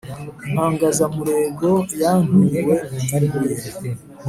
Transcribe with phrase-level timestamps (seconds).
[0.47, 3.57] impangazamurego yanturiwe i Mbuye